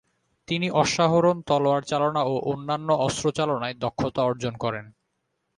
[0.47, 4.85] তিনি অশ্বারোহণ, তলোয়ার চালনা ও অন্যান্য অস্ত্রচালনায় দক্ষতা অর্জন করেন।